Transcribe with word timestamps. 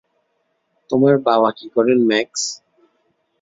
তোমার 0.89 1.15
বাবা 1.27 1.49
কি 1.57 1.65
করেন, 1.75 1.99
ম্যাক্স? 2.07 2.41